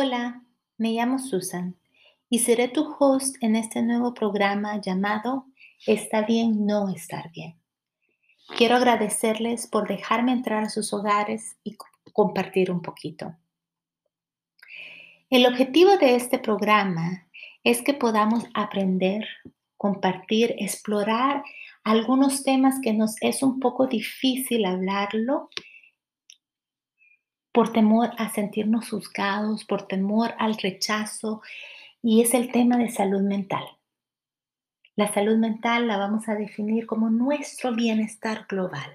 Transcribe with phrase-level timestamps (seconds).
[0.00, 0.44] Hola,
[0.76, 1.74] me llamo Susan
[2.30, 5.46] y seré tu host en este nuevo programa llamado
[5.84, 7.58] Está bien no estar bien.
[8.56, 11.76] Quiero agradecerles por dejarme entrar a sus hogares y
[12.12, 13.34] compartir un poquito.
[15.30, 17.26] El objetivo de este programa
[17.64, 19.26] es que podamos aprender,
[19.76, 21.42] compartir, explorar
[21.82, 25.50] algunos temas que nos es un poco difícil hablarlo
[27.58, 31.42] por temor a sentirnos juzgados, por temor al rechazo,
[32.00, 33.64] y es el tema de salud mental.
[34.94, 38.92] La salud mental la vamos a definir como nuestro bienestar global.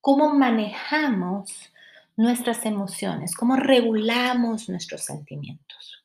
[0.00, 1.72] ¿Cómo manejamos
[2.16, 3.36] nuestras emociones?
[3.36, 6.04] ¿Cómo regulamos nuestros sentimientos?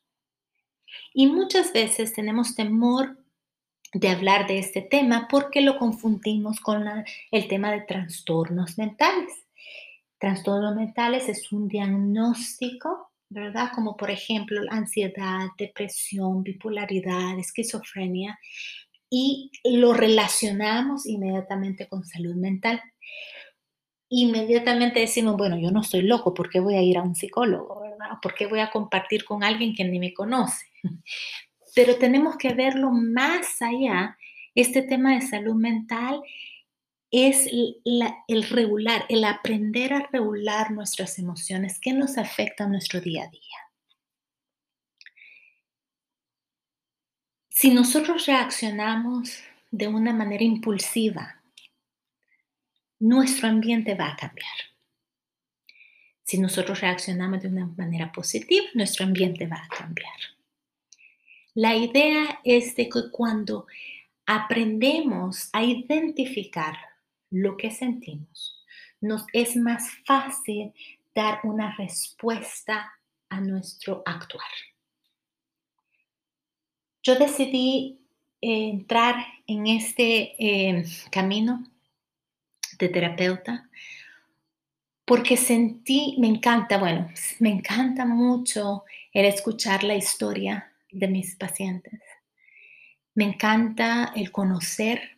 [1.12, 3.18] Y muchas veces tenemos temor
[3.92, 6.84] de hablar de este tema porque lo confundimos con
[7.32, 9.45] el tema de trastornos mentales.
[10.18, 13.70] Trastornos mentales es un diagnóstico, ¿verdad?
[13.74, 18.38] Como por ejemplo ansiedad, depresión, bipolaridad, esquizofrenia,
[19.10, 22.82] y lo relacionamos inmediatamente con salud mental.
[24.08, 27.80] Inmediatamente decimos, bueno, yo no estoy loco, ¿por qué voy a ir a un psicólogo,
[27.82, 28.18] verdad?
[28.22, 30.66] ¿Por qué voy a compartir con alguien que ni me conoce?
[31.74, 34.16] Pero tenemos que verlo más allá.
[34.54, 36.22] Este tema de salud mental
[37.10, 43.28] es el regular, el aprender a regular nuestras emociones que nos afectan nuestro día a
[43.28, 43.40] día.
[47.48, 51.40] Si nosotros reaccionamos de una manera impulsiva,
[52.98, 54.54] nuestro ambiente va a cambiar.
[56.22, 60.16] Si nosotros reaccionamos de una manera positiva, nuestro ambiente va a cambiar.
[61.54, 63.66] La idea es de que cuando
[64.26, 66.76] aprendemos a identificar
[67.30, 68.64] lo que sentimos,
[69.00, 70.72] nos es más fácil
[71.14, 72.92] dar una respuesta
[73.28, 74.46] a nuestro actuar.
[77.02, 78.00] Yo decidí
[78.40, 79.16] eh, entrar
[79.46, 81.64] en este eh, camino
[82.78, 83.68] de terapeuta
[85.06, 92.00] porque sentí, me encanta, bueno, me encanta mucho el escuchar la historia de mis pacientes.
[93.14, 95.16] Me encanta el conocer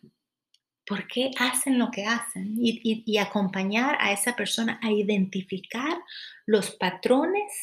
[0.89, 5.99] por qué hacen lo que hacen y, acompañar a esa persona a identificar
[6.47, 7.53] los patrones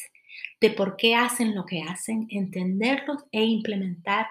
[0.60, 4.28] de por qué hacen lo que hacen, entenderlos e implementar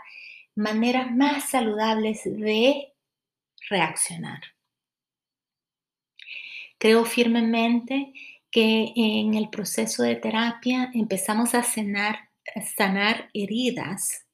[0.55, 2.94] maneras más saludables de
[3.69, 4.41] reaccionar.
[6.78, 8.13] Creo firmemente
[8.50, 14.25] que en el proceso de terapia empezamos a sanar, a sanar heridas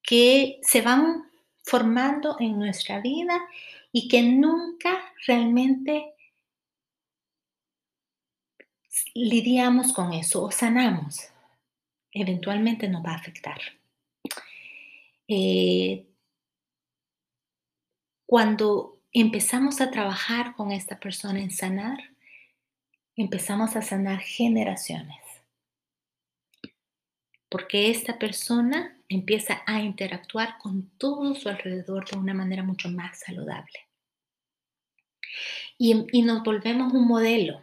[0.00, 1.24] que se van
[1.64, 3.40] formando en nuestra vida
[3.90, 6.14] y que nunca realmente
[9.14, 11.28] lidiamos con eso o sanamos.
[12.12, 13.58] Eventualmente nos va a afectar.
[15.26, 16.06] Eh,
[18.26, 21.98] cuando empezamos a trabajar con esta persona en sanar,
[23.16, 25.18] empezamos a sanar generaciones.
[27.48, 33.20] Porque esta persona empieza a interactuar con todo su alrededor de una manera mucho más
[33.20, 33.88] saludable.
[35.78, 37.60] Y, nos volvemos un modelo,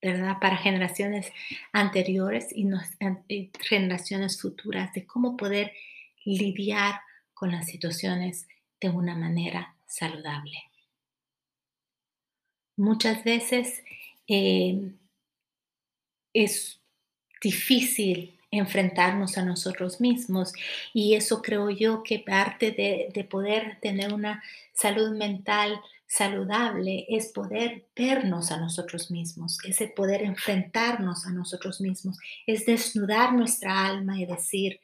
[0.00, 0.38] ¿verdad?
[0.40, 1.30] Para generaciones
[1.72, 2.66] anteriores y,
[3.28, 5.72] y generaciones futuras de cómo poder
[6.24, 7.00] lidiar
[7.34, 8.48] con las situaciones
[8.80, 10.58] de una manera saludable.
[12.76, 13.82] Muchas veces
[14.26, 14.92] eh,
[16.32, 16.80] es
[17.42, 20.52] difícil enfrentarnos a nosotros mismos.
[20.92, 27.86] Y eso creo yo que parte de, poder tener una salud mental saludable es poder
[27.94, 34.18] vernos a nosotros mismos, es el poder enfrentarnos a nosotros mismos, es desnudar nuestra alma
[34.18, 34.80] y decir,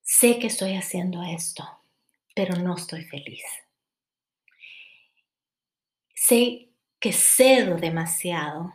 [0.00, 1.68] sé que estoy haciendo esto,
[2.34, 3.42] pero no estoy feliz.
[6.14, 8.74] Sé que cedo demasiado,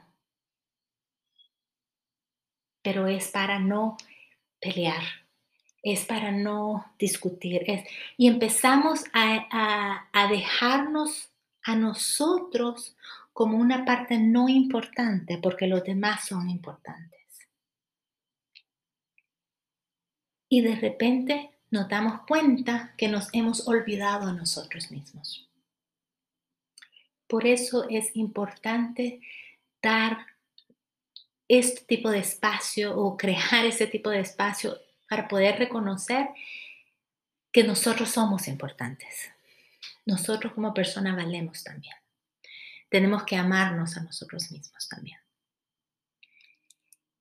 [2.82, 3.98] pero es para no
[4.60, 5.04] pelear,
[5.84, 7.64] es para no discutir.
[8.18, 11.32] y empezamos a, a dejarnos
[11.64, 12.96] a nosotros
[13.34, 17.20] como una parte no importante porque los demás son importantes.
[20.50, 25.50] Y de repente nos damos cuenta que nos hemos olvidado a nosotros mismos.
[27.28, 29.22] Por eso es importante
[29.82, 30.28] dar
[31.60, 36.30] este tipo de espacio o crear ese tipo de espacio para poder reconocer
[37.52, 39.30] que nosotros somos importantes.
[40.06, 41.96] Nosotros como personas valemos también.
[42.88, 45.21] Tenemos que amarnos a nosotros mismos también.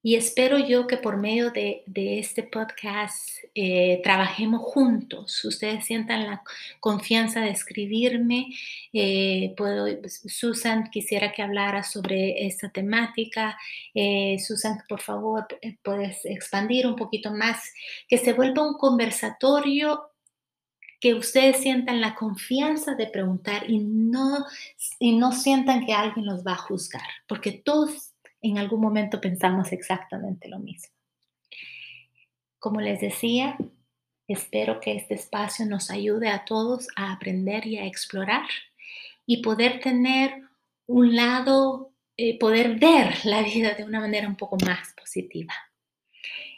[0.03, 1.85] Y espero yo que por medio de,
[2.19, 3.19] este podcast
[3.55, 5.45] eh, trabajemos juntos.
[5.45, 6.43] Ustedes sientan la
[6.81, 8.47] confianza de escribirme.
[8.95, 13.59] Eh, puedo, Susan quisiera que hablara sobre esta temática.
[13.93, 15.47] Eh, Susan, por favor,
[15.83, 17.71] puedes expandir un poquito más,
[18.09, 20.07] que se vuelva un conversatorio
[20.99, 24.47] que ustedes sientan la confianza de preguntar y no,
[24.99, 28.10] y no sientan que alguien los va a juzgar, porque todos
[28.43, 30.95] en algún momento pensamos exactamente lo mismo.
[32.59, 33.57] Como les decía,
[34.29, 38.49] espero que este espacio nos ayude a todos a aprender y a explorar
[39.27, 40.43] y poder tener
[40.87, 45.55] un lado, eh, poder ver la vida de una manera un poco más positiva.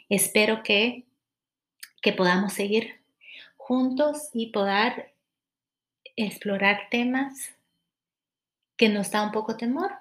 [0.09, 1.05] Espero que,
[2.01, 3.01] que podamos seguir
[3.57, 5.13] juntos y poder
[6.15, 7.53] explorar temas
[8.75, 9.91] que nos da un poco temor,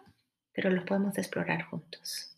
[0.52, 2.36] pero los podemos explorar juntos.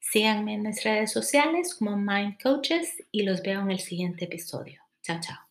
[0.00, 4.82] Síganme en mis redes sociales como Mind Coaches y los veo en el siguiente episodio.
[5.02, 5.43] Chao, chao.